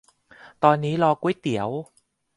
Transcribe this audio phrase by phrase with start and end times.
[0.63, 1.69] ตอนนี้รอก๋วยเตี๋ยว